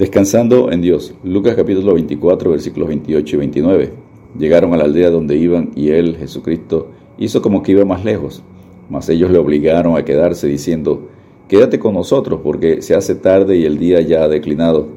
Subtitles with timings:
[0.00, 1.12] Descansando en Dios.
[1.24, 3.92] Lucas capítulo 24 versículos 28 y 29.
[4.38, 6.88] Llegaron a la aldea donde iban y él, Jesucristo,
[7.18, 8.42] hizo como que iba más lejos,
[8.88, 11.10] mas ellos le obligaron a quedarse diciendo,
[11.48, 14.88] Quédate con nosotros porque se hace tarde y el día ya ha declinado.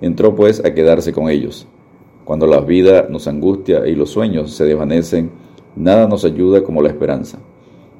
[0.00, 1.66] Entró pues a quedarse con ellos.
[2.24, 5.32] Cuando la vida nos angustia y los sueños se desvanecen,
[5.74, 7.40] nada nos ayuda como la esperanza.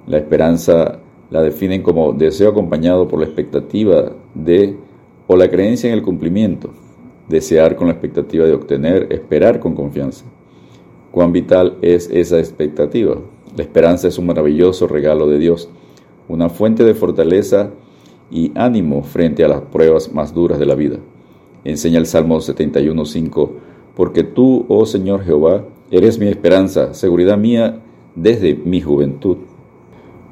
[0.07, 1.01] La esperanza
[1.31, 4.77] la definen como deseo acompañado por la expectativa de
[5.27, 6.71] o la creencia en el cumplimiento,
[7.29, 10.25] desear con la expectativa de obtener, esperar con confianza.
[11.11, 13.17] Cuán vital es esa expectativa.
[13.57, 15.69] La esperanza es un maravilloso regalo de Dios,
[16.29, 17.71] una fuente de fortaleza
[18.31, 20.99] y ánimo frente a las pruebas más duras de la vida.
[21.65, 23.51] Enseña el Salmo 71.5,
[23.95, 27.81] porque tú, oh Señor Jehová, eres mi esperanza, seguridad mía
[28.15, 29.39] desde mi juventud.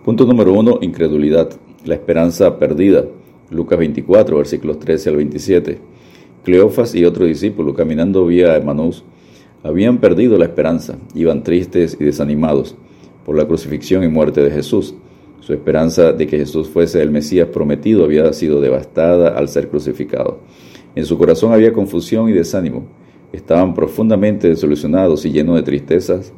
[0.04, 1.50] Punto número uno, incredulidad,
[1.84, 3.04] la esperanza perdida.
[3.52, 5.78] Lucas 24, versículos 13 al 27.
[6.42, 9.04] Cleofas y otro discípulo, caminando vía Emaús,
[9.62, 12.74] habían perdido la esperanza, iban tristes y desanimados
[13.24, 14.94] por la crucifixión y muerte de Jesús.
[15.40, 20.38] Su esperanza de que Jesús fuese el Mesías prometido había sido devastada al ser crucificado.
[20.94, 22.86] En su corazón había confusión y desánimo.
[23.32, 26.32] Estaban profundamente desilusionados y llenos de tristezas,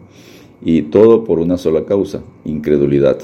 [0.63, 3.19] y todo por una sola causa, incredulidad.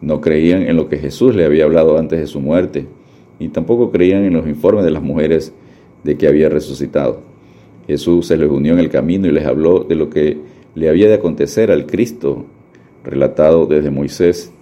[0.00, 2.86] No creían en lo que Jesús le había hablado antes de su muerte,
[3.42, 5.52] y tampoco creían en los informes de las mujeres
[6.04, 7.20] de que había resucitado.
[7.88, 10.38] Jesús se les unió en el camino y les habló de lo que
[10.76, 12.44] le había de acontecer al Cristo,
[13.02, 14.52] relatado desde Moisés,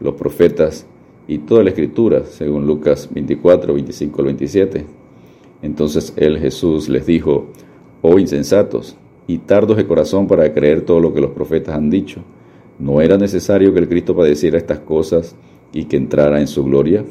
[0.00, 0.86] los profetas
[1.28, 4.86] y toda la escritura, según Lucas 24, 25 al 27.
[5.60, 7.46] Entonces él Jesús les dijo,
[8.00, 12.22] oh insensatos y tardos de corazón para creer todo lo que los profetas han dicho,
[12.78, 15.36] ¿no era necesario que el Cristo padeciera estas cosas
[15.74, 17.04] y que entrara en su gloria?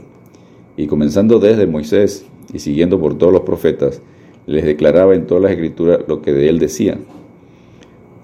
[0.76, 4.02] Y comenzando desde Moisés y siguiendo por todos los profetas,
[4.46, 7.06] les declaraba en todas las escrituras lo que de él decían.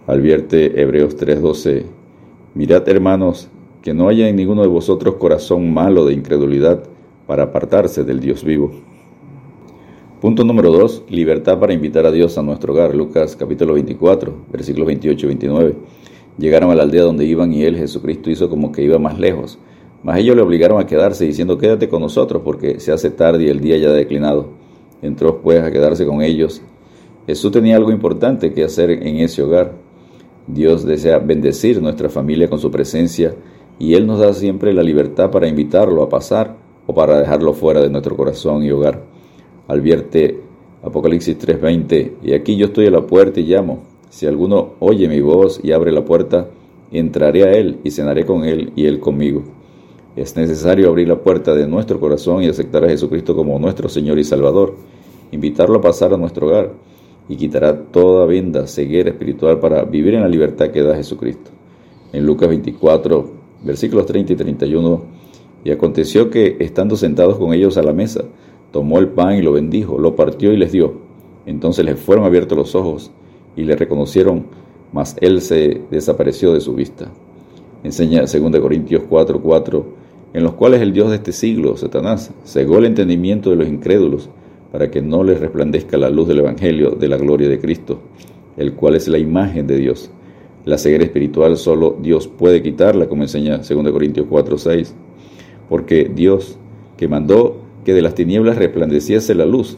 [0.07, 1.83] Advierte Hebreos 3:12,
[2.55, 3.49] mirad hermanos,
[3.81, 6.83] que no haya en ninguno de vosotros corazón malo de incredulidad
[7.27, 8.71] para apartarse del Dios vivo.
[10.19, 11.03] Punto número 2.
[11.09, 12.93] Libertad para invitar a Dios a nuestro hogar.
[12.93, 15.75] Lucas capítulo 24, versículos 28 y 29.
[16.37, 19.59] Llegaron a la aldea donde iban y él, Jesucristo, hizo como que iba más lejos
[20.03, 23.49] mas ellos le obligaron a quedarse diciendo, quédate con nosotros porque se hace tarde y
[23.49, 24.47] el día ya ha declinado.
[25.01, 26.61] Entró pues a quedarse con ellos.
[27.27, 29.73] Jesús tenía algo importante que hacer en ese hogar.
[30.47, 33.35] Dios desea bendecir nuestra familia con su presencia
[33.77, 36.55] y Él nos da siempre la libertad para invitarlo a pasar
[36.87, 39.03] o para dejarlo fuera de nuestro corazón y hogar.
[39.67, 40.39] Advierte
[40.81, 43.83] Apocalipsis 3:20, y aquí yo estoy a la puerta y llamo.
[44.09, 46.47] Si alguno oye mi voz y abre la puerta,
[46.91, 49.43] entraré a Él y cenaré con Él y Él conmigo.
[50.19, 54.19] Es necesario abrir la puerta de nuestro corazón y aceptar a Jesucristo como nuestro Señor
[54.19, 54.75] y Salvador,
[55.31, 56.73] invitarlo a pasar a nuestro hogar
[57.29, 61.51] y quitará toda venda, ceguera espiritual para vivir en la libertad que da Jesucristo.
[62.11, 63.31] En Lucas 24,
[63.63, 65.01] versículos 30 y 31,
[65.63, 68.25] y aconteció que, estando sentados con ellos a la mesa,
[68.73, 70.95] tomó el pan y lo bendijo, lo partió y les dio.
[71.45, 73.09] Entonces les fueron abiertos los ojos
[73.55, 74.47] y le reconocieron,
[74.91, 77.09] mas él se desapareció de su vista.
[77.85, 79.98] Enseña 2 Corintios 4, 4
[80.33, 84.29] en los cuales el Dios de este siglo, Satanás, cegó el entendimiento de los incrédulos
[84.71, 87.99] para que no les resplandezca la luz del Evangelio de la gloria de Cristo,
[88.57, 90.11] el cual es la imagen de Dios.
[90.65, 94.95] La ceguera espiritual solo Dios puede quitarla, como enseña 2 Corintios 4, 6,
[95.67, 96.57] porque Dios,
[96.97, 99.77] que mandó que de las tinieblas resplandeciese la luz,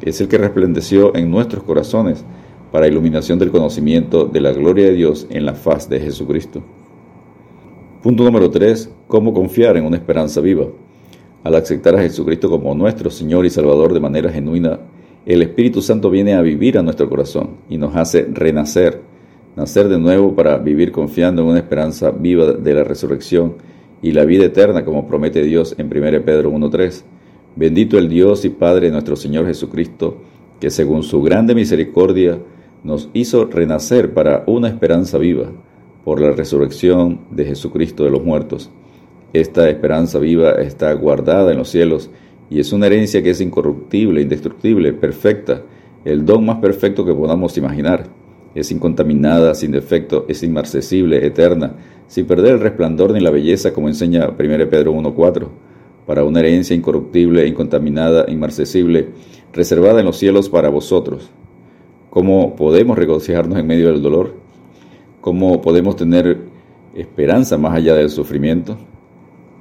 [0.00, 2.24] es el que resplandeció en nuestros corazones
[2.72, 6.62] para iluminación del conocimiento de la gloria de Dios en la faz de Jesucristo.
[8.02, 8.90] Punto número 3.
[9.06, 10.66] ¿Cómo confiar en una esperanza viva?
[11.44, 14.80] Al aceptar a Jesucristo como nuestro Señor y Salvador de manera genuina,
[15.24, 19.02] el Espíritu Santo viene a vivir a nuestro corazón y nos hace renacer,
[19.54, 23.54] nacer de nuevo para vivir confiando en una esperanza viva de la resurrección
[24.02, 27.04] y la vida eterna como promete Dios en 1 Pedro 1.3.
[27.54, 30.16] Bendito el Dios y Padre de nuestro Señor Jesucristo,
[30.58, 32.40] que según su grande misericordia
[32.82, 35.52] nos hizo renacer para una esperanza viva
[36.04, 38.70] por la resurrección de Jesucristo de los muertos.
[39.32, 42.10] Esta esperanza viva está guardada en los cielos
[42.50, 45.62] y es una herencia que es incorruptible, indestructible, perfecta,
[46.04, 48.08] el don más perfecto que podamos imaginar.
[48.54, 51.76] Es incontaminada, sin defecto, es inmarcesible, eterna,
[52.06, 54.36] sin perder el resplandor ni la belleza, como enseña 1
[54.68, 55.48] Pedro 1.4,
[56.06, 59.08] para una herencia incorruptible, incontaminada, inmarcesible,
[59.54, 61.30] reservada en los cielos para vosotros.
[62.10, 64.34] ¿Cómo podemos regocijarnos en medio del dolor?
[65.22, 66.36] ¿Cómo podemos tener
[66.96, 68.76] esperanza más allá del sufrimiento?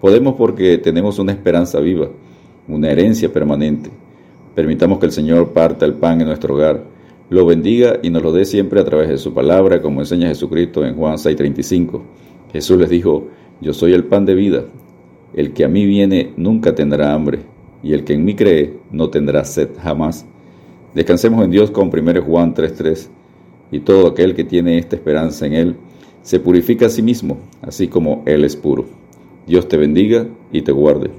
[0.01, 2.09] Podemos porque tenemos una esperanza viva,
[2.67, 3.91] una herencia permanente.
[4.55, 6.83] Permitamos que el Señor parta el pan en nuestro hogar,
[7.29, 10.83] lo bendiga y nos lo dé siempre a través de su palabra, como enseña Jesucristo
[10.83, 12.01] en Juan 6:35.
[12.51, 13.27] Jesús les dijo,
[13.61, 14.65] yo soy el pan de vida.
[15.35, 17.41] El que a mí viene nunca tendrá hambre,
[17.83, 20.25] y el que en mí cree no tendrá sed jamás.
[20.95, 23.11] Descansemos en Dios con 1 Juan 3:3,
[23.71, 25.75] y todo aquel que tiene esta esperanza en Él
[26.21, 28.85] se purifica a sí mismo, así como Él es puro.
[29.47, 31.09] Dios te bendiga y te guarde.